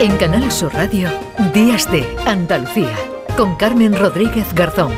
En 0.00 0.16
Canal 0.16 0.52
Sur 0.52 0.72
Radio, 0.74 1.10
Días 1.52 1.90
de 1.90 2.06
Andalucía, 2.24 2.96
con 3.36 3.56
Carmen 3.56 3.98
Rodríguez 3.98 4.54
Garzón. 4.54 4.92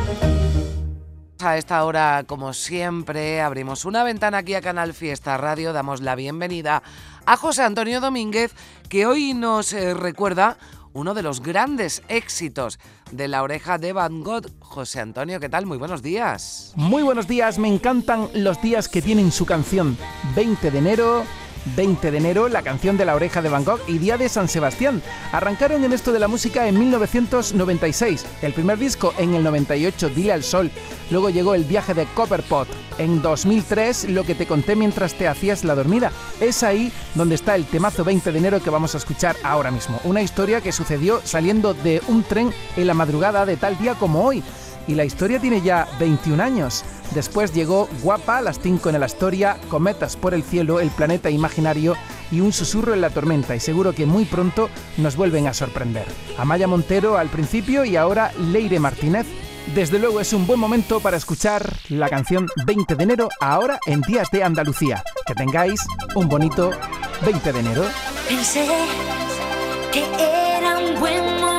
A 1.38 1.56
esta 1.56 1.82
hora, 1.87 2.24
como 2.26 2.53
siempre, 2.53 3.40
abrimos 3.40 3.86
una 3.86 4.04
ventana 4.04 4.38
aquí 4.38 4.52
a 4.52 4.60
Canal 4.60 4.92
Fiesta 4.92 5.38
Radio, 5.38 5.72
damos 5.72 6.02
la 6.02 6.16
bienvenida 6.16 6.82
a 7.24 7.36
José 7.38 7.63
Antonio 7.63 8.03
Domínguez, 8.03 8.54
que 8.90 9.06
hoy 9.06 9.32
nos 9.32 9.72
eh, 9.72 9.94
recuerda 9.94 10.58
uno 10.92 11.14
de 11.14 11.22
los 11.22 11.40
grandes 11.40 12.03
éxitos 12.08 12.78
de 13.10 13.28
la 13.28 13.42
oreja 13.42 13.78
de 13.78 13.94
Van 13.94 14.22
Gogh. 14.22 14.51
José 14.58 15.01
Antonio, 15.01 15.40
¿qué 15.40 15.48
tal? 15.48 15.64
Muy 15.64 15.78
buenos 15.78 16.02
días. 16.02 16.74
Muy 16.77 17.02
buenos 17.02 17.27
días, 17.27 17.59
me 17.59 17.69
encantan 17.69 18.28
los 18.34 18.60
días 18.60 18.87
que 18.88 19.01
tienen 19.01 19.32
su 19.32 19.46
canción. 19.46 19.96
20 20.37 20.70
de 20.70 20.78
enero, 20.78 21.24
20 21.77 22.11
de 22.11 22.19
enero, 22.19 22.48
la 22.48 22.62
canción 22.62 22.96
de 22.96 23.05
la 23.05 23.14
oreja 23.14 23.42
de 23.42 23.48
Gogh 23.48 23.80
y 23.87 23.98
Día 23.98 24.16
de 24.16 24.28
San 24.28 24.48
Sebastián. 24.48 25.02
Arrancaron 25.32 25.84
en 25.84 25.92
esto 25.92 26.12
de 26.12 26.18
la 26.18 26.28
música 26.28 26.68
en 26.68 26.78
1996, 26.78 28.27
el 28.42 28.52
primer 28.52 28.78
disco 28.78 29.14
en 29.18 29.34
el 29.34 29.42
98, 29.42 30.09
Dile 30.10 30.32
al 30.32 30.42
Sol. 30.42 30.70
Luego 31.10 31.30
llegó 31.30 31.54
el 31.54 31.65
viaje 31.65 31.95
de 31.95 32.06
Copperpot. 32.06 32.68
En 32.98 33.23
2003, 33.23 34.10
lo 34.10 34.24
que 34.24 34.34
te 34.34 34.46
conté 34.46 34.77
mientras 34.77 35.15
te 35.15 35.27
hacías 35.27 35.65
la 35.65 35.74
dormida. 35.74 36.12
Es 36.41 36.62
ahí 36.62 36.92
donde 37.15 37.34
está 37.34 37.54
el 37.54 37.65
temazo 37.65 38.04
20 38.04 38.30
de 38.30 38.38
enero 38.38 38.62
que 38.62 38.70
vamos 38.70 38.95
a 38.95 38.98
escuchar 38.98 39.37
ahora 39.42 39.70
mismo. 39.70 40.01
Una 40.04 40.23
historia 40.23 40.60
que 40.60 40.73
sucedió 40.73 41.20
saliendo 41.24 41.74
de 41.74 42.02
un 42.09 42.23
tren 42.23 42.52
en 42.77 42.87
la 42.87 42.95
madrugada 42.95 43.46
de 43.46 43.56
tal 43.56 43.79
día 43.79 43.95
como 43.95 44.24
hoy. 44.24 44.42
Y 44.86 44.94
la 44.94 45.04
historia 45.04 45.38
tiene 45.38 45.60
ya 45.60 45.86
21 45.98 46.42
años. 46.42 46.84
Después 47.14 47.52
llegó 47.52 47.88
Guapa, 48.02 48.40
Las 48.40 48.60
5 48.60 48.90
en 48.90 49.00
la 49.00 49.06
Astoria, 49.06 49.58
Cometas 49.68 50.16
por 50.16 50.34
el 50.34 50.42
cielo, 50.42 50.80
El 50.80 50.90
planeta 50.90 51.30
imaginario 51.30 51.96
y 52.30 52.40
Un 52.40 52.52
susurro 52.52 52.94
en 52.94 53.00
la 53.00 53.10
tormenta. 53.10 53.54
Y 53.54 53.60
seguro 53.60 53.92
que 53.92 54.06
muy 54.06 54.24
pronto 54.24 54.70
nos 54.96 55.16
vuelven 55.16 55.46
a 55.46 55.54
sorprender. 55.54 56.06
Amaya 56.38 56.66
Montero 56.66 57.18
al 57.18 57.28
principio 57.28 57.84
y 57.84 57.96
ahora 57.96 58.32
Leire 58.38 58.78
Martínez. 58.78 59.26
Desde 59.74 59.98
luego 59.98 60.20
es 60.20 60.32
un 60.32 60.46
buen 60.46 60.59
momento 60.59 61.00
para 61.00 61.16
escuchar 61.16 61.76
la 61.88 62.09
canción 62.09 62.46
20 62.66 62.96
de 62.96 63.04
enero 63.04 63.28
ahora 63.40 63.78
en 63.87 64.00
Días 64.00 64.28
de 64.33 64.42
Andalucía. 64.42 65.05
Que 65.27 65.34
tengáis 65.34 65.81
un 66.15 66.28
bonito 66.28 66.70
20 67.25 67.53
de 67.53 67.61
enero. 67.61 67.84
Pensé 68.28 68.67
que 69.92 70.05
era 70.59 70.78
un 70.78 70.98
buen 70.98 71.25
momento. 71.25 71.50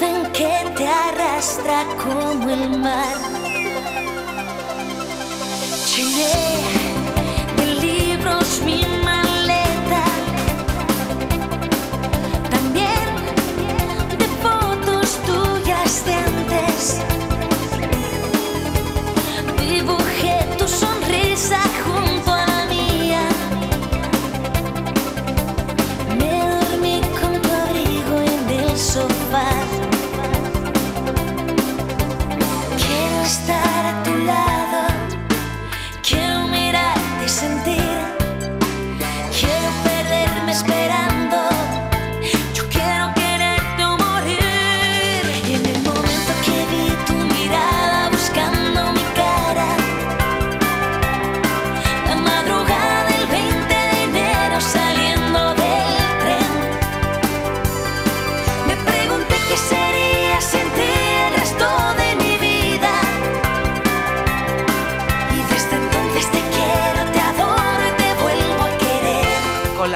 Dicen 0.00 0.30
que 0.30 0.70
te 0.76 0.86
arrastra 0.86 1.84
como 2.00 2.48
el 2.50 2.78
mar. 2.78 3.07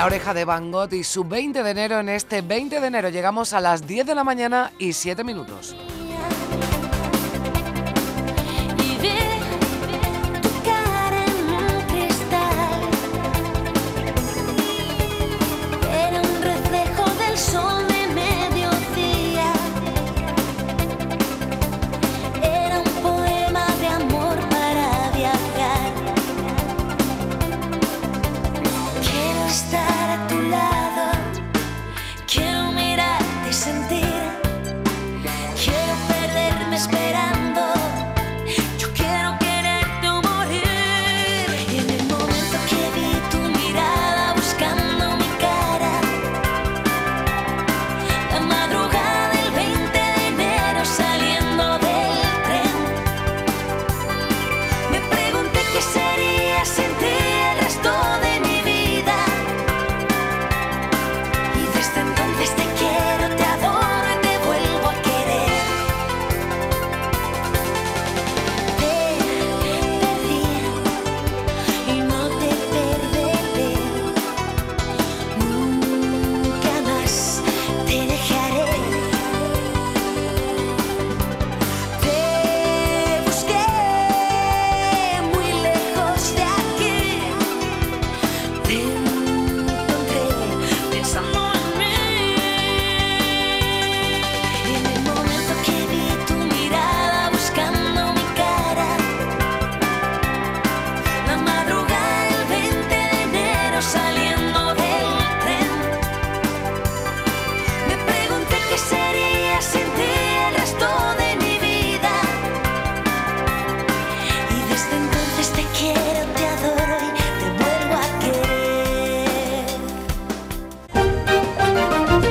La 0.03 0.07
oreja 0.07 0.35
de 0.35 0.45
Van 0.45 0.73
Gogh 0.73 0.93
y 0.95 1.05
su 1.05 1.23
20 1.23 1.63
de 1.63 1.71
enero, 1.71 2.01
en 2.01 2.09
este 2.09 2.43
20 2.43 2.81
de 2.81 2.87
enero 2.89 3.09
llegamos 3.09 3.53
a 3.53 3.61
las 3.61 3.87
10 3.87 4.05
de 4.05 4.17
la 4.17 4.25
mañana 4.25 4.73
y 4.77 4.95
7 4.95 5.23
minutos. 5.23 5.77